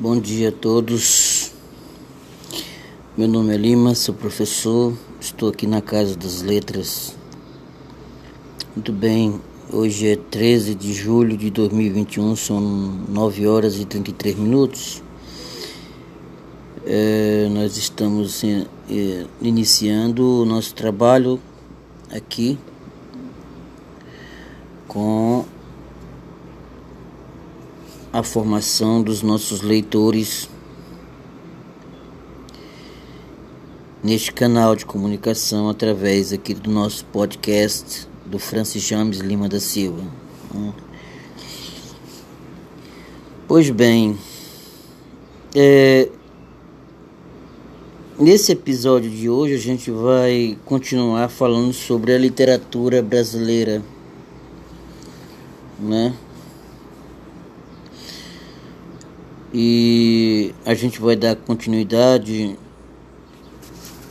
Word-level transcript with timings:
Bom 0.00 0.18
dia 0.18 0.48
a 0.48 0.52
todos. 0.52 1.52
Meu 3.18 3.28
nome 3.28 3.54
é 3.54 3.58
Lima, 3.58 3.94
sou 3.94 4.14
professor, 4.14 4.96
estou 5.20 5.50
aqui 5.50 5.66
na 5.66 5.82
Casa 5.82 6.16
das 6.16 6.40
Letras. 6.40 7.14
Muito 8.74 8.94
bem, 8.94 9.38
hoje 9.70 10.08
é 10.08 10.16
13 10.16 10.74
de 10.74 10.94
julho 10.94 11.36
de 11.36 11.50
2021, 11.50 12.34
são 12.34 12.58
9 13.10 13.46
horas 13.46 13.78
e 13.78 13.84
33 13.84 14.36
minutos. 14.36 15.02
É, 16.86 17.46
nós 17.50 17.76
estamos 17.76 18.42
é, 18.42 19.26
iniciando 19.42 20.24
o 20.24 20.46
nosso 20.46 20.74
trabalho 20.74 21.38
aqui 22.10 22.58
com 24.88 25.44
a 28.12 28.22
formação 28.22 29.02
dos 29.02 29.22
nossos 29.22 29.62
leitores 29.62 30.48
neste 34.02 34.32
canal 34.32 34.74
de 34.74 34.84
comunicação 34.84 35.68
através 35.68 36.32
aqui 36.32 36.52
do 36.52 36.70
nosso 36.70 37.04
podcast 37.06 38.08
do 38.26 38.38
Francis 38.38 38.82
James 38.82 39.18
Lima 39.18 39.48
da 39.48 39.60
Silva. 39.60 40.02
Pois 43.46 43.70
bem, 43.70 44.18
é, 45.54 46.08
nesse 48.18 48.52
episódio 48.52 49.10
de 49.10 49.28
hoje 49.28 49.54
a 49.54 49.58
gente 49.58 49.90
vai 49.90 50.58
continuar 50.64 51.28
falando 51.28 51.72
sobre 51.72 52.12
a 52.12 52.18
literatura 52.18 53.02
brasileira, 53.02 53.82
né? 55.78 56.14
E 59.52 60.54
a 60.64 60.74
gente 60.74 61.00
vai 61.00 61.16
dar 61.16 61.34
continuidade 61.34 62.56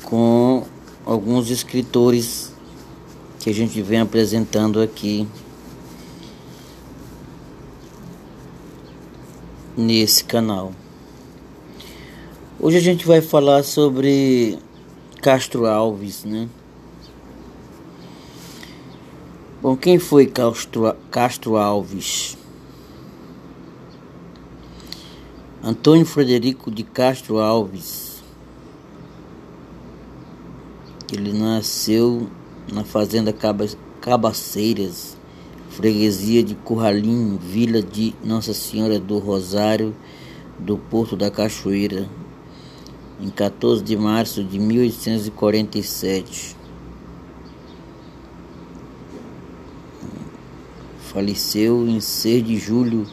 com 0.03 0.65
alguns 1.05 1.49
escritores 1.49 2.53
que 3.39 3.49
a 3.49 3.53
gente 3.53 3.81
vem 3.81 3.99
apresentando 3.99 4.81
aqui 4.81 5.27
nesse 9.77 10.23
canal. 10.25 10.73
Hoje 12.59 12.77
a 12.77 12.81
gente 12.81 13.07
vai 13.07 13.21
falar 13.21 13.63
sobre 13.63 14.59
Castro 15.21 15.65
Alves, 15.65 16.25
né? 16.25 16.49
Bom, 19.61 19.77
quem 19.77 19.99
foi 19.99 20.25
Castro, 20.25 20.93
Castro 21.09 21.55
Alves? 21.55 22.38
Antônio 25.69 26.03
Frederico 26.03 26.71
de 26.71 26.81
Castro 26.81 27.37
Alves. 27.37 28.23
Ele 31.13 31.31
nasceu 31.31 32.27
na 32.73 32.83
fazenda 32.83 33.31
Cabaceiras, 34.01 35.15
freguesia 35.69 36.41
de 36.41 36.55
Curralinho, 36.55 37.37
vila 37.37 37.83
de 37.83 38.15
Nossa 38.23 38.51
Senhora 38.51 38.99
do 38.99 39.19
Rosário, 39.19 39.95
do 40.57 40.75
Porto 40.75 41.15
da 41.15 41.29
Cachoeira, 41.29 42.09
em 43.21 43.29
14 43.29 43.83
de 43.83 43.95
março 43.95 44.43
de 44.43 44.57
1847. 44.57 46.55
Faleceu 51.13 51.87
em 51.87 51.99
6 51.99 52.43
de 52.43 52.57
julho 52.57 53.05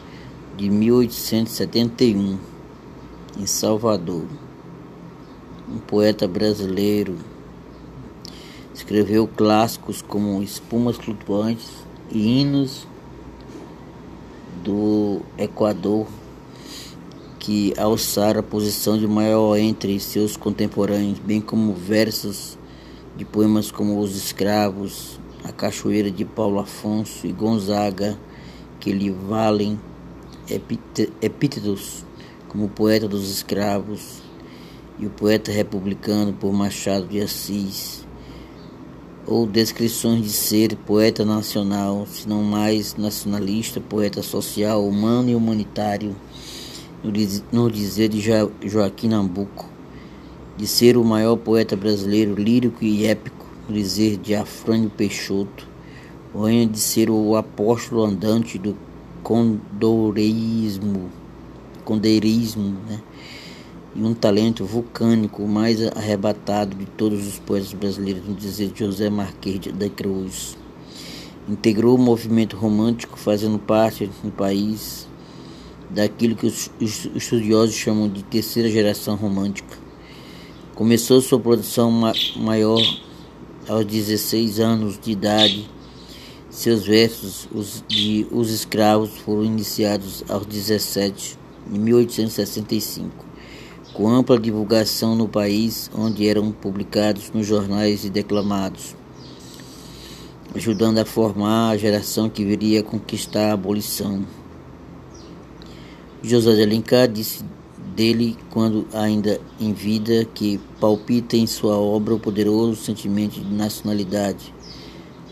de 0.57 0.71
1871, 0.71 2.39
em 3.39 3.47
Salvador. 3.47 4.25
Um 5.69 5.79
poeta 5.79 6.27
brasileiro. 6.27 7.17
Escreveu 8.75 9.29
clássicos 9.29 10.01
como 10.01 10.43
Espumas 10.43 10.97
Flutuantes 10.97 11.69
e 12.11 12.41
hinos 12.41 12.87
do 14.65 15.21
Equador 15.37 16.07
que 17.39 17.75
alçaram 17.79 18.41
a 18.41 18.43
posição 18.43 18.99
de 18.99 19.07
maior 19.07 19.57
entre 19.57 20.01
seus 20.01 20.37
contemporâneos, 20.37 21.19
bem 21.19 21.41
como 21.41 21.73
versos 21.75 22.59
de 23.17 23.25
poemas 23.25 23.71
como 23.71 24.01
Os 24.01 24.17
Escravos, 24.17 25.21
A 25.45 25.53
Cachoeira 25.53 26.11
de 26.11 26.25
Paulo 26.25 26.59
Afonso 26.59 27.27
e 27.27 27.33
Gonzaga, 27.33 28.19
que 28.81 28.93
lhe 28.93 29.11
valem 29.11 29.79
epítetos 30.49 32.05
como 32.49 32.69
poeta 32.69 33.09
dos 33.09 33.31
escravos 33.31 34.23
e 34.99 35.07
o 35.07 35.11
poeta 35.11 35.53
republicano 35.53 36.33
por 36.33 36.53
Machado 36.53 37.07
de 37.07 37.21
Assis, 37.21 38.07
ou 39.27 39.47
descrições 39.47 40.23
de 40.23 40.31
ser 40.31 40.77
poeta 40.77 41.25
nacional, 41.25 42.07
se 42.07 42.29
não 42.29 42.43
mais 42.43 42.95
nacionalista, 42.97 43.81
poeta 43.81 44.23
social, 44.23 44.87
humano 44.87 45.31
e 45.31 45.35
humanitário, 45.35 46.15
no 47.53 47.71
dizer 47.71 48.09
de 48.09 48.21
Joaquim 48.65 49.09
Nabuco, 49.09 49.69
de 50.57 50.67
ser 50.67 50.97
o 50.97 51.05
maior 51.05 51.37
poeta 51.37 51.77
brasileiro 51.77 52.35
lírico 52.35 52.85
e 52.85 53.05
épico, 53.05 53.47
no 53.69 53.75
dizer 53.75 54.17
de 54.17 54.35
Afrânio 54.35 54.91
Peixoto, 54.91 55.69
ou 56.33 56.47
ainda 56.47 56.73
de 56.73 56.81
ser 56.81 57.11
o 57.11 57.37
apóstolo 57.37 58.05
andante 58.05 58.59
do 58.59 58.77
condoreirismo, 59.27 61.11
condeirismo, 61.85 62.77
né? 62.89 63.01
e 63.93 64.01
um 64.01 64.15
talento 64.15 64.65
vulcânico 64.65 65.43
mais 65.49 65.85
arrebatado 65.97 66.77
de 66.77 66.87
todos 66.87 67.27
os 67.27 67.37
poetas 67.41 67.73
brasileiros, 67.73 68.25
no 68.25 68.37
dizer 68.37 68.69
de 68.69 68.79
José 68.79 69.11
Marquês 69.11 69.59
de 69.59 69.91
Cruz. 69.91 70.57
Integrou 71.49 71.97
o 71.97 71.99
movimento 71.99 72.57
romântico, 72.57 73.19
fazendo 73.19 73.59
parte 73.59 74.09
no 74.23 74.31
país 74.31 75.09
daquilo 75.91 76.37
que 76.37 76.47
os 76.47 76.71
estudiosos 76.81 77.75
chamam 77.75 78.09
de 78.09 78.23
terceira 78.23 78.71
geração 78.71 79.17
romântica. 79.17 79.77
Começou 80.73 81.21
sua 81.21 81.41
produção 81.41 81.91
maior 82.37 82.81
aos 83.69 83.85
16 83.85 84.61
anos 84.61 85.01
de 85.01 85.11
idade 85.11 85.69
seus 86.57 86.87
versos 86.87 87.47
os, 87.53 87.85
de 87.87 88.27
Os 88.31 88.51
Escravos 88.51 89.11
foram 89.19 89.45
iniciados 89.45 90.25
aos 90.27 90.47
17, 90.47 91.39
em 91.71 91.79
1865, 91.79 93.27
com 93.93 94.09
ampla 94.09 94.41
divulgação 94.41 95.15
no 95.15 95.29
país, 95.29 95.91
onde 95.95 96.27
eram 96.27 96.51
publicados 96.51 97.31
nos 97.31 97.47
jornais 97.47 98.07
e 98.07 98.11
declamados, 98.11 98.97
ajudando 100.55 100.97
a 100.97 101.05
formar 101.05 101.73
a 101.73 101.77
geração 101.77 102.31
que 102.31 102.43
viria 102.43 102.81
a 102.81 102.83
conquistar 102.83 103.51
a 103.51 103.53
abolição. 103.53 104.25
José 106.23 106.55
de 106.55 106.63
Alencar 106.63 107.07
disse 107.07 107.45
dele, 107.95 108.35
quando 108.49 108.87
ainda 108.95 109.39
em 109.61 109.75
vida, 109.75 110.25
que 110.25 110.59
palpita 110.81 111.37
em 111.37 111.47
sua 111.47 111.77
obra 111.77 112.15
o 112.15 112.19
poderoso 112.19 112.83
sentimento 112.83 113.39
de 113.39 113.55
nacionalidade 113.55 114.56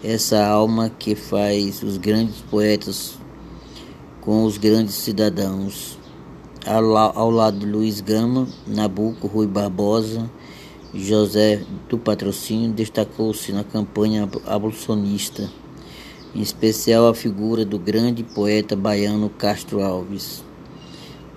essa 0.05 0.45
alma 0.45 0.91
que 0.91 1.15
faz 1.15 1.83
os 1.83 1.97
grandes 1.97 2.43
poetas 2.43 3.19
com 4.21 4.45
os 4.45 4.59
grandes 4.59 4.95
cidadãos. 4.97 5.99
Ao, 6.67 7.31
lado 7.31 7.59
de 7.59 7.67
Luiz 7.67 8.03
Gama, 8.03 8.47
Nabuco, 8.67 9.27
Rui 9.27 9.47
Barbosa, 9.47 10.31
José 10.95 11.63
do 11.89 11.97
Patrocínio 11.97 12.71
destacou-se 12.73 13.51
na 13.51 13.65
campanha 13.65 14.29
abolicionista, 14.47 15.51
em 16.35 16.41
especial 16.41 17.09
a 17.09 17.15
figura 17.15 17.65
do 17.65 17.79
grande 17.79 18.23
poeta 18.23 18.77
baiano 18.77 19.31
Castro 19.31 19.83
Alves. 19.83 20.45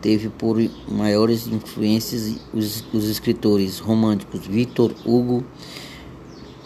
Teve 0.02 0.30
por 0.30 0.58
maiores 0.90 1.48
influências 1.48 2.36
os, 2.54 2.84
os 2.94 3.10
escritores 3.10 3.80
românticos 3.80 4.46
Victor 4.46 4.94
Hugo, 5.06 5.44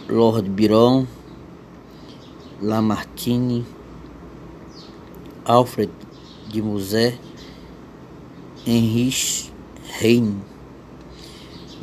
Lord 0.10 0.50
Byron, 0.50 1.08
Lamartine, 2.62 3.66
Alfred 5.44 5.90
de 6.48 6.62
Musset, 6.62 7.20
Heinrich 8.68 9.52
Heine. 10.00 10.36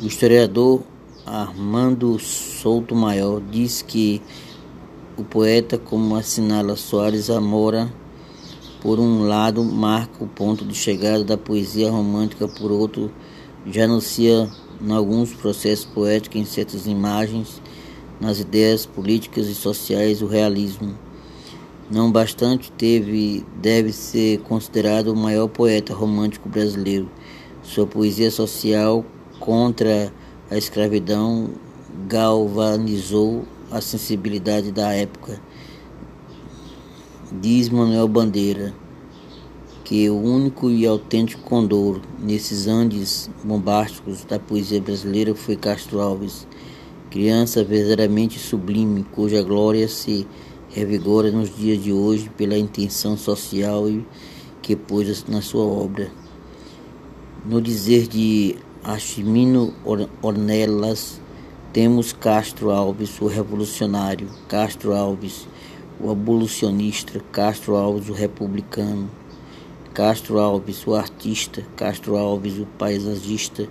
O 0.01 0.05
historiador 0.05 0.83
Armando 1.25 2.17
Souto 2.17 2.95
Maior 2.95 3.41
diz 3.41 3.81
que 3.81 4.21
o 5.17 5.23
poeta, 5.25 5.77
como 5.77 6.15
assinala 6.15 6.77
Soares 6.77 7.29
Amora, 7.29 7.91
por 8.81 9.01
um 9.01 9.27
lado 9.27 9.61
marca 9.65 10.23
o 10.23 10.27
ponto 10.27 10.63
de 10.63 10.73
chegada 10.73 11.25
da 11.25 11.37
poesia 11.37 11.91
romântica, 11.91 12.47
por 12.47 12.71
outro 12.71 13.11
já 13.67 13.83
anuncia 13.83 14.49
em 14.81 14.91
alguns 14.93 15.33
processos 15.33 15.83
poéticos 15.83 16.39
em 16.39 16.45
certas 16.45 16.87
imagens 16.87 17.61
nas 18.19 18.39
ideias 18.39 18.85
políticas 18.85 19.47
e 19.47 19.55
sociais 19.55 20.21
o 20.21 20.27
realismo. 20.27 20.97
Não 21.89 22.11
bastante 22.11 22.71
teve, 22.71 23.45
deve 23.61 23.91
ser 23.91 24.39
considerado 24.41 25.07
o 25.07 25.15
maior 25.15 25.47
poeta 25.47 25.93
romântico 25.93 26.47
brasileiro, 26.47 27.09
Sua 27.63 27.85
poesia 27.85 28.31
social 28.31 29.05
contra 29.39 30.11
a 30.49 30.57
escravidão 30.57 31.49
galvanizou 32.07 33.45
a 33.71 33.81
sensibilidade 33.81 34.71
da 34.71 34.91
época. 34.93 35.39
Diz 37.31 37.69
Manuel 37.69 38.07
Bandeira 38.07 38.73
que 39.89 40.07
o 40.07 40.21
único 40.21 40.69
e 40.69 40.85
autêntico 40.85 41.41
condor 41.41 41.99
nesses 42.19 42.67
Andes 42.67 43.27
bombásticos 43.43 44.23
da 44.23 44.37
poesia 44.37 44.79
brasileira 44.79 45.33
foi 45.33 45.55
Castro 45.55 45.99
Alves, 45.99 46.47
criança 47.09 47.63
verdadeiramente 47.63 48.37
sublime, 48.37 49.03
cuja 49.03 49.41
glória 49.41 49.87
se 49.87 50.27
revigora 50.69 51.31
nos 51.31 51.55
dias 51.55 51.83
de 51.83 51.91
hoje 51.91 52.29
pela 52.37 52.57
intenção 52.57 53.17
social 53.17 53.85
que 54.61 54.75
pôs 54.75 55.25
na 55.27 55.41
sua 55.41 55.63
obra. 55.63 56.11
No 57.45 57.59
dizer 57.59 58.07
de 58.07 58.57
Achimino 58.83 59.73
Ornelas, 60.21 61.19
temos 61.73 62.13
Castro 62.13 62.69
Alves, 62.69 63.19
o 63.19 63.27
revolucionário, 63.27 64.27
Castro 64.47 64.93
Alves, 64.93 65.47
o 65.99 66.11
abolicionista, 66.11 67.19
Castro 67.31 67.75
Alves, 67.75 68.09
o 68.09 68.13
republicano, 68.13 69.09
Castro 69.93 70.39
Alves, 70.39 70.85
o 70.85 70.93
artista, 70.95 71.65
Castro 71.75 72.15
Alves, 72.17 72.57
o 72.59 72.65
paisagista 72.77 73.67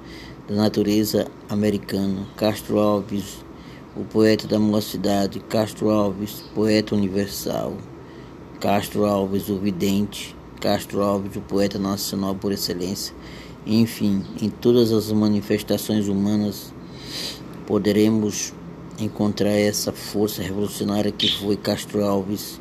da 0.49 0.55
natureza 0.55 1.27
americana, 1.47 2.27
Castro 2.35 2.79
Alves, 2.79 3.45
o 3.95 4.03
poeta 4.03 4.49
da 4.49 4.59
mocidade, 4.59 5.41
Castro 5.41 5.91
Alves, 5.91 6.43
poeta 6.55 6.95
universal, 6.95 7.77
Castro 8.59 9.05
Alves, 9.05 9.51
o 9.51 9.59
vidente, 9.59 10.35
Castro 10.59 11.03
Alves, 11.03 11.37
o 11.37 11.43
poeta 11.43 11.79
nacional 11.79 12.35
por 12.35 12.51
excelência. 12.51 13.15
Enfim, 13.67 14.25
em 14.41 14.49
todas 14.49 14.91
as 14.91 15.13
manifestações 15.13 16.09
humanas 16.09 16.73
poderemos 17.67 18.55
encontrar 18.99 19.51
essa 19.51 19.93
força 19.93 20.41
revolucionária 20.41 21.13
que 21.13 21.31
foi 21.31 21.59
Castro 21.59 22.03
Alves, 22.03 22.59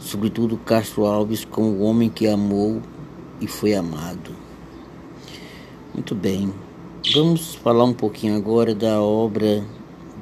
sobretudo 0.00 0.58
Castro 0.58 1.06
Alves 1.06 1.44
como 1.44 1.68
o 1.68 1.82
homem 1.82 2.10
que 2.10 2.26
amou 2.26 2.82
e 3.40 3.46
foi 3.46 3.74
amado. 3.74 4.32
Muito 5.94 6.16
bem, 6.16 6.52
vamos 7.14 7.54
falar 7.54 7.84
um 7.84 7.94
pouquinho 7.94 8.36
agora 8.36 8.74
da 8.74 9.00
obra 9.00 9.64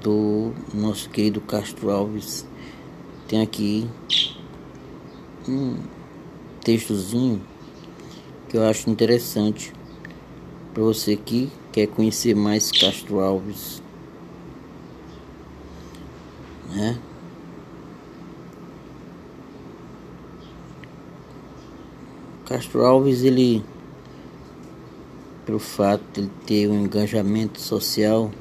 do 0.01 0.53
nosso 0.73 1.11
querido 1.11 1.41
Castro 1.41 1.91
Alves. 1.91 2.47
Tem 3.27 3.41
aqui 3.41 3.89
um 5.49 5.79
textozinho 6.63 7.43
que 8.49 8.57
eu 8.57 8.65
acho 8.65 8.89
interessante 8.89 9.73
para 10.73 10.83
você 10.83 11.17
que 11.17 11.51
quer 11.73 11.89
conhecer 11.89 12.37
mais 12.37 12.71
Castro 12.71 13.19
Alves, 13.21 13.83
né? 16.71 16.99
Castro 22.45 22.85
Alves 22.85 23.23
ele 23.23 23.65
pelo 25.47 25.61
fato 25.61 26.03
de 26.13 26.21
ele 26.23 26.31
ter 26.45 26.69
um 26.69 26.85
engajamento 26.85 27.61
social 27.61 28.33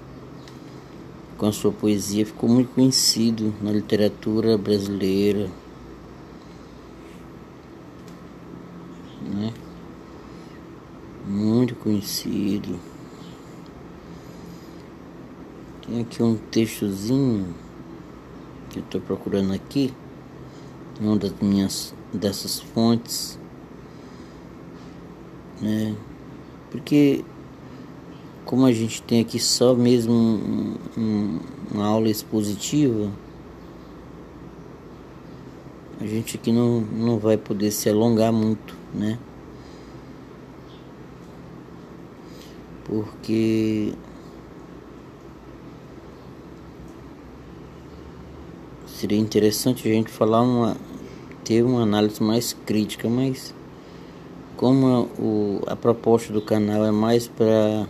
com 1.38 1.46
a 1.46 1.52
sua 1.52 1.72
poesia, 1.72 2.26
ficou 2.26 2.50
muito 2.50 2.74
conhecido 2.74 3.54
na 3.62 3.72
literatura 3.72 4.58
brasileira. 4.58 5.52
Né? 9.22 9.54
Muito 11.28 11.76
conhecido. 11.76 12.80
Tem 15.86 16.02
aqui 16.02 16.24
um 16.24 16.36
textozinho 16.36 17.54
que 18.72 18.80
eu 18.80 18.84
estou 18.84 19.02
procurando 19.02 19.54
aqui, 19.54 19.94
uma 21.00 21.16
das 21.18 21.34
minhas 21.40 21.94
dessas 22.12 22.60
fontes, 22.60 23.38
né? 25.62 25.96
Porque 26.76 27.24
como 28.44 28.66
a 28.66 28.72
gente 28.74 29.02
tem 29.02 29.22
aqui 29.22 29.40
só 29.40 29.74
mesmo 29.74 30.12
um, 30.12 30.76
um, 30.98 31.40
uma 31.74 31.86
aula 31.86 32.10
expositiva, 32.10 33.10
a 36.02 36.06
gente 36.06 36.36
aqui 36.36 36.52
não, 36.52 36.82
não 36.82 37.18
vai 37.18 37.38
poder 37.38 37.72
se 37.72 37.90
alongar 37.90 38.34
muito, 38.34 38.76
né? 38.94 39.18
Porque 42.84 43.94
seria 48.86 49.18
interessante 49.18 49.88
a 49.88 49.92
gente 49.94 50.12
falar 50.12 50.42
uma 50.42 50.76
ter 51.46 51.64
uma 51.64 51.84
análise 51.84 52.22
mais 52.22 52.52
crítica, 52.66 53.08
mas 53.08 53.54
como 54.56 55.10
o, 55.20 55.62
a 55.68 55.76
proposta 55.76 56.32
do 56.32 56.42
canal 56.42 56.86
é 56.86 56.92
mais 56.92 57.28
para 57.28 57.88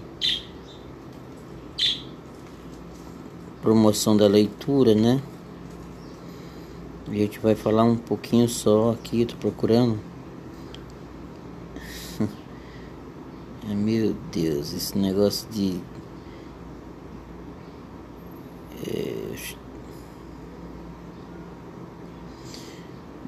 promoção 3.61 4.15
da 4.15 4.27
leitura, 4.27 4.93
né? 4.93 5.21
A 7.07 7.13
gente 7.13 7.39
vai 7.39 7.55
falar 7.55 7.83
um 7.83 7.95
pouquinho 7.95 8.49
só 8.49 8.91
aqui, 8.91 9.25
tô 9.25 9.35
procurando. 9.37 9.99
Meu 13.67 14.15
Deus, 14.31 14.73
esse 14.73 14.97
negócio 14.97 15.47
de. 15.49 15.79
É... 18.87 19.35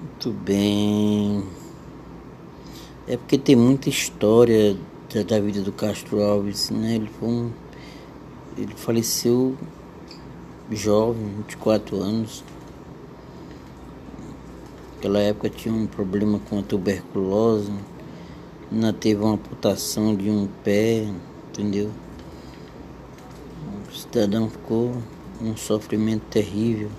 Muito 0.02 0.32
bem. 0.32 1.57
É 3.10 3.16
porque 3.16 3.38
tem 3.38 3.56
muita 3.56 3.88
história 3.88 4.76
da, 5.14 5.24
da 5.24 5.40
vida 5.40 5.62
do 5.62 5.72
Castro 5.72 6.22
Alves, 6.22 6.70
né? 6.70 6.96
Ele 6.96 7.10
foi 7.18 7.30
um. 7.30 7.52
Ele 8.58 8.74
faleceu 8.76 9.56
jovem, 10.70 11.26
24 11.38 12.02
anos. 12.02 12.44
Naquela 14.96 15.20
época 15.20 15.50
tinha 15.50 15.74
um 15.74 15.86
problema 15.88 16.40
com 16.50 16.60
a 16.60 16.62
tuberculose, 16.62 17.72
ainda 18.70 18.92
teve 18.92 19.24
uma 19.24 19.36
amputação 19.36 20.14
de 20.14 20.30
um 20.30 20.48
pé, 20.64 21.08
entendeu? 21.50 21.90
O 23.90 23.96
cidadão 23.96 24.50
ficou 24.50 24.92
um 25.42 25.56
sofrimento 25.56 26.24
terrível. 26.30 26.90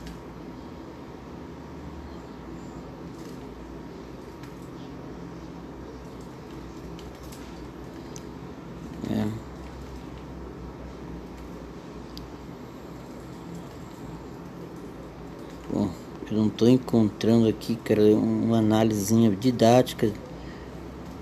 Estou 16.59 16.69
encontrando 16.69 17.47
aqui, 17.47 17.77
cara, 17.77 18.03
uma 18.03 18.59
análise 18.59 19.15
didática. 19.37 20.11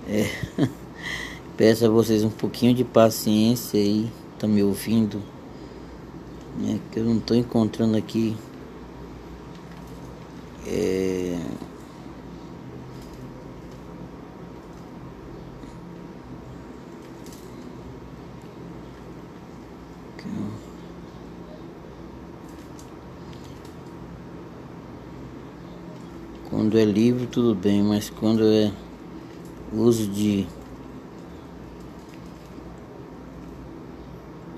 É, 0.09 0.31
peço 1.59 1.85
a 1.85 1.91
vocês 1.91 2.25
um 2.25 2.31
pouquinho 2.31 2.73
de 2.73 2.85
paciência 2.85 3.79
aí, 3.79 4.11
estão 4.33 4.49
me 4.49 4.63
ouvindo. 4.63 5.21
É, 6.65 6.79
que 6.91 7.01
eu 7.01 7.05
não 7.05 7.19
estou 7.19 7.37
encontrando 7.37 7.99
aqui. 7.99 8.35
É, 10.67 11.16
Quando 26.57 26.79
é 26.79 26.87
livro, 26.87 27.27
tudo 27.27 27.55
bem, 27.55 27.83
mas 27.83 28.09
quando 28.09 28.43
é 28.43 28.73
uso 29.75 30.07
de 30.07 30.47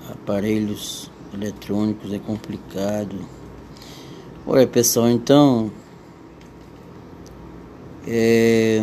aparelhos 0.09 1.11
eletrônicos 1.33 2.13
é 2.13 2.17
complicado. 2.17 3.17
Olha 4.47 4.65
pessoal, 4.65 5.09
então 5.09 5.69
é 8.07 8.81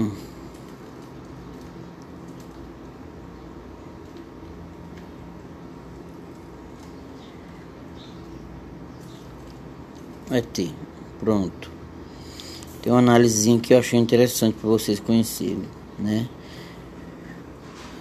vai 10.28 10.42
ter 10.42 10.70
pronto 11.18 11.75
tem 12.86 12.92
uma 12.92 13.00
análise 13.00 13.58
que 13.58 13.74
eu 13.74 13.80
achei 13.80 13.98
interessante 13.98 14.54
para 14.60 14.70
vocês 14.70 15.00
conhecerem, 15.00 15.64
né? 15.98 16.28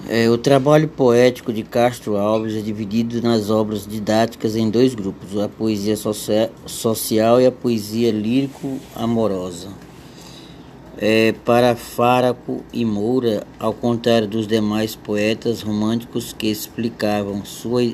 É, 0.08 0.30
o 0.30 0.38
trabalho 0.38 0.88
poético 0.88 1.52
de 1.52 1.64
Castro 1.64 2.18
Alves 2.18 2.56
é 2.56 2.62
dividido 2.62 3.20
nas 3.20 3.50
obras 3.50 3.88
didáticas 3.88 4.56
em 4.56 4.70
dois 4.70 4.94
grupos: 4.94 5.40
a 5.40 5.50
poesia 5.50 5.96
social 5.98 7.42
e 7.42 7.48
a 7.48 7.52
poesia 7.52 8.12
lírico-amorosa. 8.12 9.70
É, 11.00 11.34
para 11.44 11.76
Fáraco 11.76 12.64
e 12.72 12.86
Moura, 12.86 13.44
ao 13.60 13.74
contrário 13.74 14.28
dos 14.28 14.46
demais 14.46 14.96
poetas 14.96 15.64
românticos 15.64 16.32
que 16.32 16.46
explicavam 16.46 17.44
sua 17.44 17.92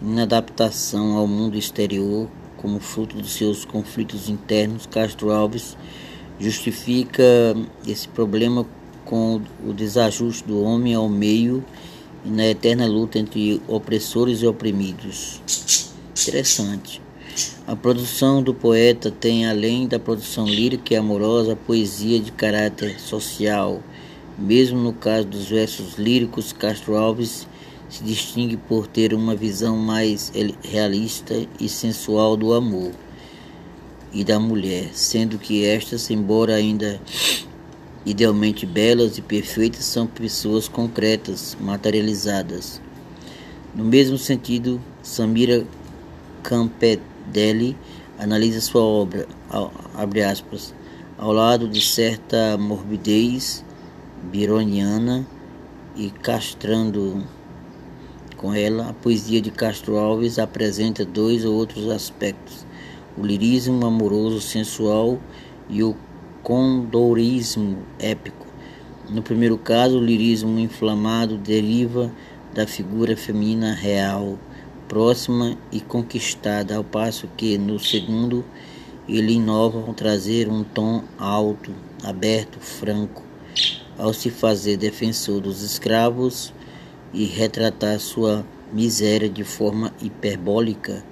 inadaptação 0.00 1.16
ao 1.16 1.26
mundo 1.26 1.58
exterior 1.58 2.28
como 2.58 2.78
fruto 2.78 3.16
dos 3.16 3.32
seus 3.32 3.64
conflitos 3.64 4.28
internos, 4.28 4.86
Castro 4.86 5.32
Alves 5.32 5.76
justifica 6.38 7.22
esse 7.86 8.08
problema 8.08 8.66
com 9.04 9.40
o 9.66 9.72
desajuste 9.72 10.44
do 10.44 10.62
homem 10.62 10.94
ao 10.94 11.08
meio 11.08 11.64
e 12.24 12.30
na 12.30 12.46
eterna 12.46 12.86
luta 12.86 13.18
entre 13.18 13.60
opressores 13.68 14.42
e 14.42 14.46
oprimidos. 14.46 15.40
Interessante. 16.20 17.00
A 17.66 17.74
produção 17.74 18.42
do 18.42 18.52
poeta 18.52 19.10
tem, 19.10 19.46
além 19.46 19.86
da 19.86 19.98
produção 19.98 20.46
lírica 20.46 20.94
e 20.94 20.96
amorosa, 20.96 21.56
poesia 21.56 22.20
de 22.20 22.30
caráter 22.30 23.00
social. 23.00 23.82
Mesmo 24.38 24.78
no 24.78 24.92
caso 24.92 25.26
dos 25.26 25.46
versos 25.46 25.96
líricos, 25.96 26.52
Castro 26.52 26.96
Alves 26.96 27.46
se 27.88 28.02
distingue 28.02 28.56
por 28.56 28.86
ter 28.86 29.12
uma 29.14 29.34
visão 29.34 29.76
mais 29.76 30.32
realista 30.62 31.34
e 31.60 31.68
sensual 31.68 32.36
do 32.36 32.52
amor 32.52 32.92
e 34.12 34.24
da 34.24 34.38
mulher, 34.38 34.90
sendo 34.92 35.38
que 35.38 35.64
estas, 35.64 36.10
embora 36.10 36.54
ainda 36.54 37.00
Idealmente 38.04 38.66
belas 38.66 39.16
e 39.16 39.22
perfeitas 39.22 39.84
são 39.84 40.08
pessoas 40.08 40.66
concretas, 40.66 41.56
materializadas. 41.60 42.80
No 43.72 43.84
mesmo 43.84 44.18
sentido, 44.18 44.80
Samira 45.04 45.64
Campedelli 46.42 47.76
analisa 48.18 48.60
sua 48.60 48.82
obra, 48.82 49.28
abre 49.94 50.20
aspas, 50.20 50.74
ao 51.16 51.32
lado 51.32 51.68
de 51.68 51.80
certa 51.80 52.58
morbidez 52.58 53.64
bironiana 54.32 55.24
e 55.94 56.10
castrando 56.10 57.24
com 58.36 58.52
ela, 58.52 58.88
a 58.88 58.92
poesia 58.92 59.40
de 59.40 59.52
Castro 59.52 59.96
Alves 59.96 60.40
apresenta 60.40 61.04
dois 61.04 61.44
ou 61.44 61.54
outros 61.54 61.88
aspectos: 61.88 62.66
o 63.16 63.24
lirismo 63.24 63.86
amoroso 63.86 64.40
sensual 64.40 65.18
e 65.68 65.82
o 65.82 65.96
condorismo 66.42 67.78
épico. 67.98 68.46
No 69.08 69.22
primeiro 69.22 69.58
caso, 69.58 69.98
o 69.98 70.04
lirismo 70.04 70.58
inflamado 70.58 71.36
deriva 71.36 72.10
da 72.54 72.66
figura 72.66 73.16
feminina 73.16 73.72
real, 73.72 74.38
próxima 74.88 75.56
e 75.70 75.80
conquistada, 75.80 76.76
ao 76.76 76.84
passo 76.84 77.28
que, 77.36 77.56
no 77.58 77.78
segundo, 77.78 78.44
ele 79.08 79.34
inova 79.34 79.80
ao 79.80 79.94
trazer 79.94 80.48
um 80.48 80.62
tom 80.62 81.02
alto, 81.18 81.72
aberto, 82.02 82.58
franco, 82.60 83.22
ao 83.98 84.12
se 84.12 84.30
fazer 84.30 84.76
defensor 84.76 85.40
dos 85.40 85.62
escravos 85.62 86.52
e 87.12 87.24
retratar 87.24 87.98
sua 88.00 88.44
miséria 88.72 89.28
de 89.28 89.44
forma 89.44 89.92
hiperbólica, 90.00 91.04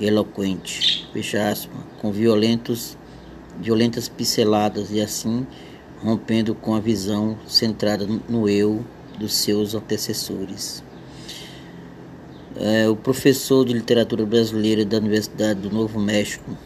eloquente, 0.00 1.08
fecha 1.12 1.48
aspas, 1.48 1.80
com 2.00 2.10
violentos 2.10 2.96
violentas 3.58 4.08
pinceladas 4.08 4.90
e 4.92 5.00
assim 5.00 5.46
rompendo 6.02 6.54
com 6.54 6.74
a 6.74 6.80
visão 6.80 7.38
centrada 7.46 8.06
no 8.28 8.48
eu 8.48 8.84
dos 9.18 9.34
seus 9.34 9.74
antecessores. 9.74 10.84
É, 12.54 12.88
o 12.88 12.96
professor 12.96 13.64
de 13.64 13.72
literatura 13.72 14.24
brasileira 14.24 14.84
da 14.84 14.98
Universidade 14.98 15.60
do 15.60 15.70
Novo 15.70 15.98
México, 15.98 16.56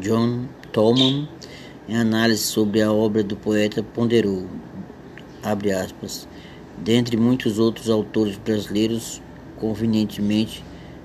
John 0.00 0.46
Tolman, 0.72 1.28
em 1.88 1.96
análise 1.96 2.42
sobre 2.42 2.82
a 2.82 2.92
obra 2.92 3.22
do 3.22 3.36
poeta, 3.36 3.82
ponderou, 3.82 4.46
abre 5.42 5.72
aspas, 5.72 6.28
dentre 6.78 7.16
muitos 7.16 7.58
outros 7.58 7.88
autores 7.88 8.36
brasileiros 8.36 9.22
convenientemente 9.58 10.64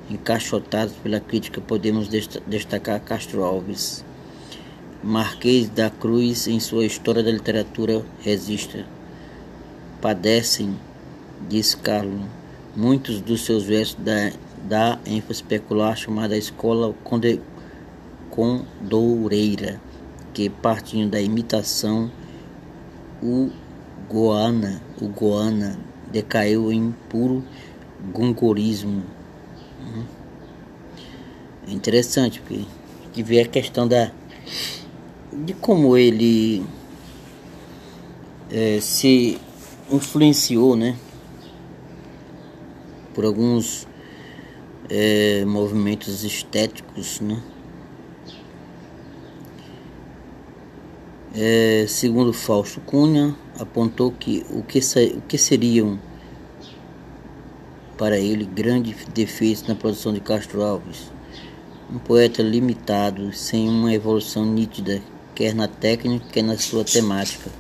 encaixotados 0.10 0.94
pela 0.96 1.20
crítica, 1.20 1.62
podemos 1.62 2.10
destacar 2.48 3.00
Castro 3.02 3.44
Alves, 3.44 4.04
Marquês 5.04 5.70
da 5.70 5.90
Cruz, 5.90 6.48
em 6.48 6.60
sua 6.60 6.86
História 6.86 7.24
da 7.24 7.32
Literatura, 7.32 8.04
registra: 8.22 8.86
Padecem, 10.02 10.78
diz 11.50 11.74
Carlos, 11.74 12.22
muitos 12.76 13.20
dos 13.22 13.46
seus 13.46 13.64
versos 13.64 13.96
da, 13.96 14.32
da 14.64 15.00
ênfase 15.06 15.44
peculiar 15.44 15.98
chamada 15.98 16.38
Escola 16.38 16.94
Conde, 17.04 17.42
Condoureira, 18.30 19.82
que 20.34 20.50
partindo 20.50 21.12
da 21.12 21.22
imitação 21.22 22.12
o 23.22 23.50
Goana, 24.10 24.82
o 25.02 25.08
Goana 25.08 25.78
decaiu 26.12 26.72
em 26.72 26.94
puro 27.10 27.44
gongorismo. 28.12 29.04
É 31.68 31.72
interessante 31.72 32.42
porque 32.42 32.66
que 33.14 33.24
vê 33.24 33.42
a 33.42 33.48
questão 33.48 33.88
da 33.88 34.12
de 35.32 35.54
como 35.54 35.98
ele 35.98 36.64
é, 38.50 38.80
se 38.82 39.40
influenciou, 39.92 40.76
né, 40.76 40.98
por 43.14 43.26
alguns 43.26 43.88
é, 44.90 45.46
movimentos 45.46 46.24
estéticos, 46.24 47.22
né. 47.22 47.42
É, 51.34 51.86
segundo 51.88 52.34
Fausto 52.34 52.82
Cunha, 52.82 53.34
apontou 53.58 54.12
que 54.12 54.46
o 54.50 54.64
que, 54.64 54.80
o 54.80 55.22
que 55.22 55.38
seriam 55.38 55.98
para 57.98 58.18
ele 58.18 58.44
grandes 58.44 59.06
defeitos 59.14 59.64
na 59.66 59.76
produção 59.76 60.12
de 60.14 60.20
Castro 60.20 60.62
Alves. 60.62 61.10
Um 61.94 62.00
poeta 62.00 62.42
limitado, 62.42 63.34
sem 63.34 63.68
uma 63.68 63.94
evolução 63.94 64.46
nítida 64.46 65.02
quer 65.36 65.54
na 65.54 65.68
técnica, 65.68 66.26
quer 66.32 66.42
na 66.42 66.58
sua 66.58 66.86
temática. 66.86 67.52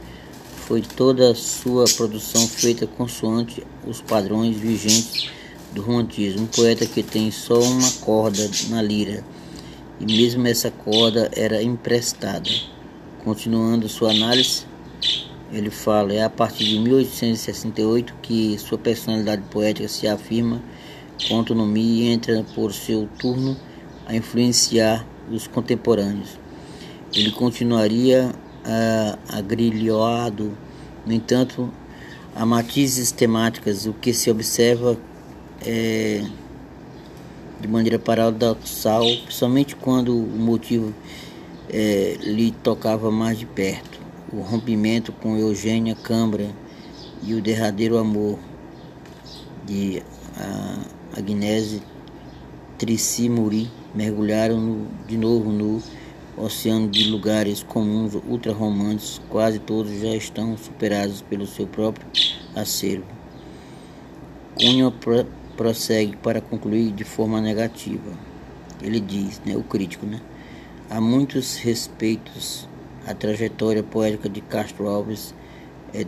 Foi 0.56 0.82
toda 0.82 1.32
a 1.32 1.36
sua 1.36 1.84
produção 1.98 2.48
feita 2.48 2.88
consoante 2.88 3.62
os 3.86 4.00
padrões 4.00 4.56
vigentes 4.56 5.30
do 5.74 5.82
romantismo. 5.82 6.44
Um 6.44 6.46
poeta 6.46 6.86
que 6.86 7.04
tem 7.04 7.30
só 7.30 7.60
uma 7.60 7.92
corda 8.00 8.50
na 8.70 8.82
lira, 8.82 9.22
e 10.00 10.06
mesmo 10.06 10.48
essa 10.48 10.72
corda 10.72 11.30
era 11.36 11.62
emprestada. 11.62 12.50
Continuando 13.26 13.90
sua 13.90 14.12
análise, 14.12 14.64
ele 15.52 15.70
fala: 15.70 16.14
é 16.14 16.24
a 16.24 16.30
partir 16.30 16.64
de 16.64 16.80
1868 16.80 18.16
que 18.22 18.58
sua 18.58 18.78
personalidade 18.78 19.42
poética 19.52 19.90
se 19.90 20.08
afirma 20.08 20.64
com 21.28 21.36
autonomia 21.36 22.06
e 22.06 22.14
entra 22.14 22.46
por 22.56 22.72
seu 22.72 23.10
turno 23.20 23.58
a 24.12 24.16
influenciar 24.16 25.08
os 25.32 25.48
contemporâneos 25.48 26.42
ele 27.14 27.32
continuaria 27.32 28.34
uh, 28.66 29.20
agrilhoado. 29.28 30.58
No 31.06 31.14
entanto, 31.14 31.70
há 32.36 32.46
matizes 32.46 33.12
temáticas, 33.12 33.86
o 33.86 33.94
que 33.94 34.14
se 34.14 34.32
observa 34.32 34.98
é, 35.66 36.24
de 37.60 37.68
maneira 37.68 38.00
paradoxal, 38.00 39.04
somente 39.30 39.76
quando 39.76 40.16
o 40.16 40.40
motivo 40.40 40.94
é, 41.70 42.18
lhe 42.22 42.52
tocava 42.52 43.12
mais 43.12 43.38
de 43.38 43.46
perto. 43.46 44.00
O 44.32 44.40
rompimento 44.42 45.12
com 45.12 45.38
Eugênia 45.38 45.96
Câmara 45.96 46.50
e 47.22 47.34
o 47.34 47.42
derradeiro 47.42 47.98
amor 47.98 48.40
de 49.66 50.02
uh, 50.38 51.18
Agnese 51.18 51.82
Tricimuri 52.78 53.70
mergulharam 53.94 54.60
no, 54.60 54.88
de 55.08 55.18
novo 55.18 55.52
no 55.52 55.82
oceano 56.38 56.88
de 56.88 57.10
lugares 57.10 57.62
comuns 57.64 58.16
ultra-românticos, 58.16 59.22
quase 59.30 59.60
todos 59.60 59.92
já 60.00 60.16
estão 60.16 60.58
superados 60.58 61.22
pelo 61.22 61.46
seu 61.46 61.68
próprio 61.68 62.08
acervo. 62.56 63.06
Cunha 64.56 64.92
pro 64.92 65.26
prossegue 65.56 66.16
para 66.18 66.42
concluir 66.42 66.92
de 66.92 67.04
forma 67.04 67.40
negativa. 67.40 68.12
Ele 68.82 69.00
diz, 69.00 69.40
né, 69.46 69.56
o 69.56 69.62
crítico, 69.62 70.06
né? 70.06 70.20
Há 70.90 71.00
muitos 71.00 71.58
respeitos. 71.58 72.68
A 73.06 73.14
trajetória 73.14 73.84
poética 73.84 74.28
de 74.30 74.42
Castro 74.42 74.88
Alves 74.88 75.36
é 75.94 76.06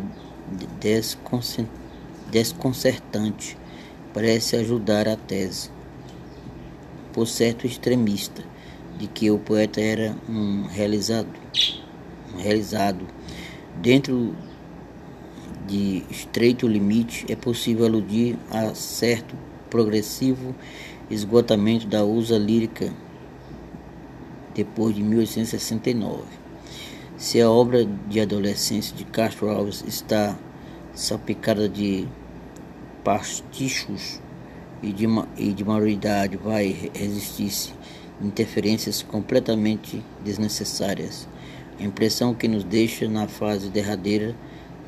desconcertante. 2.31 3.57
Parece 4.13 4.55
ajudar 4.55 5.07
a 5.07 5.15
tese. 5.15 5.69
Por 7.13 7.27
certo 7.27 7.65
extremista 7.65 8.43
de 8.97 9.07
que 9.07 9.29
o 9.31 9.39
poeta 9.39 9.79
era 9.79 10.15
um 10.27 10.63
realizado, 10.63 11.29
um 12.33 12.37
realizado 12.37 13.05
dentro 13.81 14.35
de 15.67 16.03
estreito 16.09 16.67
limite, 16.67 17.25
é 17.29 17.35
possível 17.35 17.85
aludir 17.85 18.37
a 18.51 18.73
certo 18.73 19.35
progressivo 19.69 20.55
esgotamento 21.09 21.87
da 21.87 22.03
usa 22.03 22.37
lírica 22.37 22.93
depois 24.53 24.95
de 24.95 25.01
1869. 25.01 26.23
Se 27.17 27.41
a 27.41 27.49
obra 27.49 27.85
de 27.85 28.19
adolescência 28.19 28.95
de 28.95 29.05
Castro 29.05 29.49
Alves 29.49 29.83
está 29.87 30.37
salpicada 30.93 31.67
de 31.67 32.07
pastichos 33.03 34.21
e 34.83 34.91
de, 34.91 35.07
e 35.37 35.53
de 35.53 35.63
maioridade, 35.63 36.37
vai 36.37 36.89
resistir-se 36.93 37.73
interferências 38.21 39.01
completamente 39.01 40.03
desnecessárias. 40.23 41.27
A 41.79 41.83
impressão 41.83 42.33
que 42.33 42.47
nos 42.47 42.63
deixa 42.63 43.07
na 43.07 43.27
fase 43.27 43.69
derradeira 43.69 44.35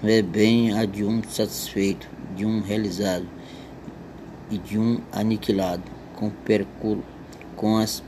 não 0.04 0.10
é 0.10 0.22
bem 0.22 0.78
a 0.78 0.86
de 0.86 1.04
um 1.04 1.24
satisfeito, 1.24 2.08
de 2.36 2.46
um 2.46 2.62
realizado 2.62 3.26
e 4.52 4.58
de 4.58 4.78
um 4.78 5.00
aniquilado, 5.12 5.84
com, 6.16 6.32
com 7.56 7.78
as 7.78 8.04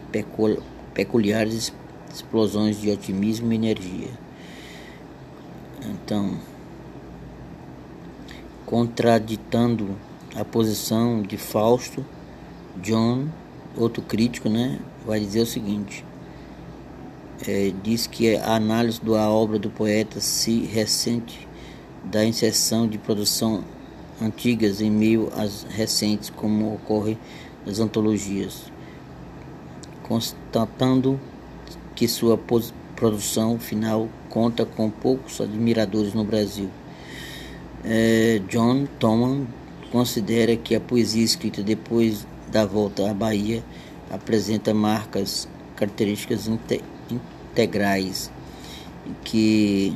peculiares 0.94 1.74
explosões 2.14 2.80
de 2.80 2.92
otimismo 2.92 3.52
e 3.52 3.56
energia. 3.56 4.10
Então, 5.82 6.38
contraditando 8.66 9.96
a 10.38 10.46
posição 10.46 11.24
de 11.24 11.36
Fausto, 11.36 12.06
John, 12.84 13.28
outro 13.76 14.04
crítico, 14.04 14.48
né, 14.48 14.80
vai 15.04 15.20
dizer 15.20 15.42
o 15.42 15.46
seguinte: 15.48 16.06
é, 17.48 17.74
diz 17.84 18.06
que 18.06 18.36
a 18.36 18.56
análise 18.56 19.02
da 19.04 19.30
obra 19.32 19.58
do 19.58 19.72
poeta 19.72 20.22
se 20.22 20.60
ressente 20.66 21.48
da 22.04 22.24
inserção 22.24 22.88
de 22.88 23.00
produção 23.00 23.64
antigas 24.22 24.80
em 24.80 24.92
meio 24.92 25.32
às 25.36 25.64
recentes, 25.64 26.30
como 26.30 26.76
ocorre 26.76 27.18
nas 27.66 27.80
antologias, 27.80 28.72
constatando 30.04 31.20
que 31.96 32.08
sua 32.08 32.40
produção 32.96 33.58
final 33.58 34.08
conta 34.30 34.68
com 34.68 34.88
poucos 34.88 35.42
admiradores 35.42 36.14
no 36.14 36.24
Brasil. 36.24 36.70
É, 37.84 38.40
John 38.48 38.86
Thoman 39.00 39.48
considera 39.92 40.56
que 40.56 40.76
a 40.76 40.80
poesia 40.80 41.24
escrita 41.24 41.62
depois 41.62 42.26
da 42.52 42.66
volta 42.66 43.10
à 43.10 43.14
Bahia 43.14 43.64
apresenta 44.10 44.74
marcas, 44.74 45.48
características 45.76 46.50
integrais 47.08 48.32
que 49.24 49.94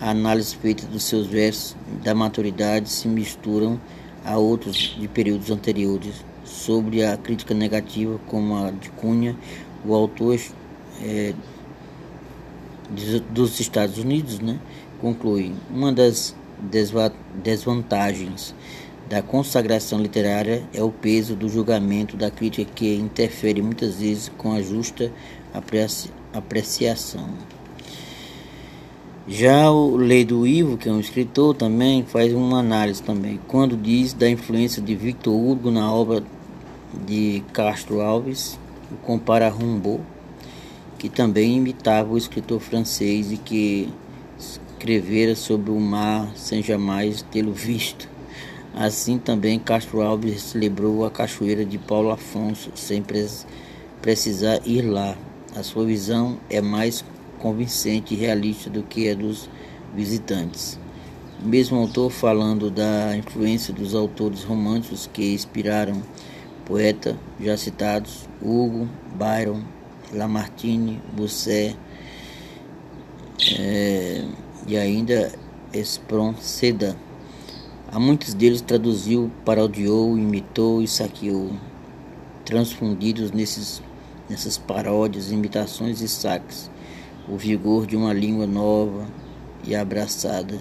a 0.00 0.10
análise 0.10 0.54
feita 0.56 0.86
dos 0.86 1.04
seus 1.04 1.26
versos 1.26 1.76
da 2.02 2.14
maturidade 2.14 2.88
se 2.88 3.08
misturam 3.08 3.80
a 4.24 4.36
outros 4.36 4.96
de 4.98 5.08
períodos 5.08 5.50
anteriores. 5.50 6.24
Sobre 6.44 7.04
a 7.04 7.16
crítica 7.16 7.52
negativa, 7.52 8.20
como 8.28 8.56
a 8.56 8.70
de 8.70 8.88
Cunha, 8.90 9.36
o 9.84 9.92
autor 9.92 10.38
é, 11.02 11.34
dos 13.30 13.58
Estados 13.58 13.98
Unidos 13.98 14.38
né, 14.38 14.60
conclui: 15.00 15.52
uma 15.68 15.92
das 15.92 16.36
desvantagens 17.42 18.54
da 19.08 19.22
consagração 19.22 20.00
literária 20.00 20.64
é 20.74 20.82
o 20.82 20.90
peso 20.90 21.36
do 21.36 21.48
julgamento 21.48 22.16
da 22.16 22.30
crítica 22.30 22.70
que 22.74 22.94
interfere 22.96 23.62
muitas 23.62 23.96
vezes 23.96 24.30
com 24.36 24.52
a 24.52 24.60
justa 24.60 25.12
apreciação. 26.32 27.28
Já 29.28 29.70
o 29.70 29.96
Leido 29.96 30.46
Ivo, 30.46 30.76
que 30.76 30.88
é 30.88 30.92
um 30.92 31.00
escritor 31.00 31.54
também, 31.54 32.04
faz 32.04 32.32
uma 32.32 32.60
análise 32.60 33.02
também, 33.02 33.40
quando 33.48 33.76
diz 33.76 34.12
da 34.12 34.28
influência 34.28 34.80
de 34.80 34.94
Victor 34.94 35.34
Hugo 35.34 35.70
na 35.70 35.92
obra 35.92 36.22
de 37.06 37.42
Castro 37.52 38.00
Alves, 38.00 38.58
compara 39.02 39.48
a 39.48 39.50
Rimbaud, 39.50 40.00
que 40.98 41.08
também 41.08 41.56
imitava 41.56 42.12
o 42.12 42.18
escritor 42.18 42.60
francês 42.60 43.32
e 43.32 43.36
que 43.36 43.88
escrevera 44.86 45.34
sobre 45.34 45.72
o 45.72 45.80
mar 45.80 46.30
sem 46.36 46.62
jamais 46.62 47.20
tê-lo 47.22 47.52
visto. 47.52 48.08
Assim 48.72 49.18
também 49.18 49.58
Castro 49.58 50.00
Alves 50.00 50.40
celebrou 50.42 51.04
a 51.04 51.10
cachoeira 51.10 51.64
de 51.64 51.76
Paulo 51.76 52.10
Afonso 52.10 52.70
sem 52.76 53.04
precisar 54.00 54.60
ir 54.64 54.82
lá. 54.82 55.16
A 55.56 55.62
sua 55.64 55.84
visão 55.84 56.38
é 56.48 56.60
mais 56.60 57.04
convincente 57.40 58.14
e 58.14 58.16
realista 58.16 58.70
do 58.70 58.84
que 58.84 59.10
a 59.10 59.14
dos 59.14 59.50
visitantes. 59.92 60.78
O 61.42 61.48
mesmo 61.48 61.78
autor 61.78 62.10
falando 62.10 62.70
da 62.70 63.16
influência 63.16 63.74
dos 63.74 63.92
autores 63.92 64.44
românticos 64.44 65.10
que 65.12 65.34
inspiraram 65.34 66.00
poeta 66.64 67.18
já 67.40 67.56
citados, 67.56 68.28
Hugo, 68.40 68.88
Byron, 69.18 69.62
Lamartine, 70.12 71.02
Busset 71.12 71.76
é, 73.58 74.24
e 74.66 74.76
ainda 74.76 75.32
Espronceda. 75.72 76.96
A 77.90 77.98
muitos 77.98 78.34
deles 78.34 78.60
traduziu, 78.60 79.30
parodiou, 79.44 80.16
imitou 80.18 80.82
e 80.82 80.88
saqueou, 80.88 81.52
transfundidos 82.44 83.30
nesses, 83.30 83.82
nessas 84.28 84.56
paródias, 84.58 85.30
imitações 85.30 86.00
e 86.00 86.08
saques 86.08 86.70
o 87.28 87.36
vigor 87.36 87.86
de 87.86 87.96
uma 87.96 88.12
língua 88.12 88.46
nova 88.46 89.06
e 89.64 89.74
abraçada 89.74 90.58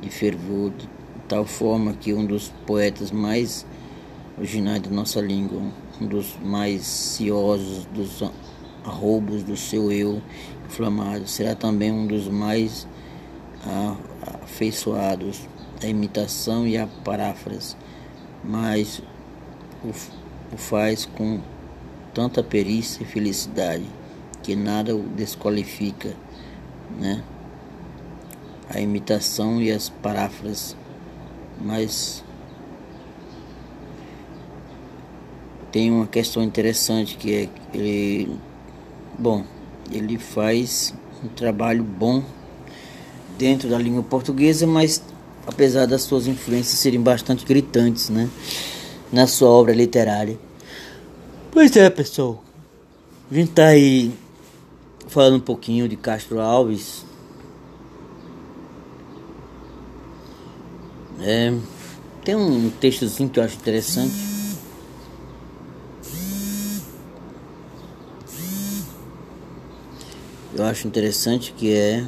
de 0.00 0.08
fervor, 0.08 0.70
de 0.70 0.88
tal 1.26 1.44
forma 1.44 1.92
que 1.92 2.14
um 2.14 2.24
dos 2.24 2.52
poetas 2.66 3.10
mais 3.10 3.66
originais 4.36 4.80
da 4.82 4.90
nossa 4.90 5.20
língua, 5.20 5.60
um 6.00 6.06
dos 6.06 6.36
mais 6.42 6.82
ciosos 6.82 7.84
dos 7.86 8.22
arroubos 8.84 9.42
do 9.42 9.56
seu 9.56 9.90
eu 9.90 10.22
inflamado, 10.66 11.26
será 11.26 11.54
também 11.54 11.90
um 11.90 12.06
dos 12.06 12.28
mais 12.28 12.86
afeiçoados 14.42 15.48
da 15.80 15.88
imitação 15.88 16.66
e 16.66 16.76
a 16.76 16.86
paráfrase, 17.04 17.76
mas 18.42 19.00
o, 19.84 19.90
o 20.52 20.56
faz 20.56 21.04
com 21.04 21.40
tanta 22.12 22.42
perícia 22.42 23.02
e 23.02 23.06
felicidade 23.06 23.86
que 24.42 24.56
nada 24.56 24.96
o 24.96 25.02
desqualifica, 25.02 26.16
né? 26.98 27.22
A 28.70 28.80
imitação 28.80 29.60
e 29.60 29.70
as 29.70 29.88
paráfrases, 29.88 30.74
mas 31.60 32.24
tem 35.70 35.90
uma 35.90 36.06
questão 36.06 36.42
interessante 36.42 37.16
que 37.16 37.34
é 37.34 37.48
ele, 37.76 38.38
bom, 39.18 39.44
ele 39.92 40.18
faz 40.18 40.94
um 41.22 41.28
trabalho 41.28 41.84
bom 41.84 42.22
dentro 43.38 43.68
da 43.70 43.78
língua 43.78 44.02
portuguesa, 44.02 44.66
mas 44.66 45.00
apesar 45.46 45.86
das 45.86 46.02
suas 46.02 46.26
influências 46.26 46.78
serem 46.78 47.00
bastante 47.00 47.46
gritantes, 47.46 48.10
né, 48.10 48.28
na 49.12 49.26
sua 49.26 49.48
obra 49.48 49.72
literária. 49.72 50.38
Pois 51.50 51.74
é, 51.76 51.88
pessoal. 51.88 52.44
A 53.30 53.34
gente 53.34 53.52
tá 53.52 53.68
aí 53.68 54.12
falando 55.06 55.36
um 55.36 55.40
pouquinho 55.40 55.88
de 55.88 55.96
Castro 55.96 56.40
Alves. 56.40 57.04
É, 61.20 61.52
tem 62.24 62.34
um 62.34 62.70
textozinho 62.70 63.28
que 63.30 63.38
eu 63.40 63.44
acho 63.44 63.56
interessante. 63.56 64.28
Eu 70.54 70.64
acho 70.64 70.86
interessante 70.88 71.52
que 71.56 71.72
é 71.72 72.04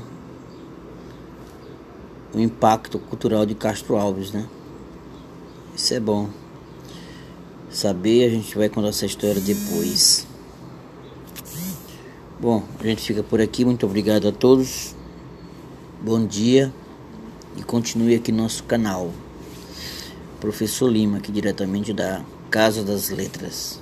o 2.32 2.40
impacto 2.40 2.98
cultural 2.98 3.44
de 3.44 3.54
Castro 3.54 3.96
Alves, 3.96 4.32
né? 4.32 4.46
Isso 5.74 5.94
é 5.94 6.00
bom. 6.00 6.28
Saber, 7.70 8.26
a 8.26 8.30
gente 8.30 8.56
vai 8.56 8.68
contar 8.68 8.88
essa 8.88 9.06
história 9.06 9.40
depois. 9.40 10.26
Bom, 12.38 12.62
a 12.80 12.84
gente 12.84 13.02
fica 13.02 13.22
por 13.22 13.40
aqui. 13.40 13.64
Muito 13.64 13.86
obrigado 13.86 14.28
a 14.28 14.32
todos. 14.32 14.94
Bom 16.02 16.26
dia 16.26 16.72
e 17.56 17.62
continue 17.62 18.14
aqui 18.14 18.32
no 18.32 18.42
nosso 18.42 18.64
canal. 18.64 19.10
Professor 20.40 20.88
Lima, 20.88 21.18
aqui 21.18 21.30
diretamente 21.30 21.92
da 21.92 22.24
Casa 22.50 22.82
das 22.82 23.10
Letras. 23.10 23.79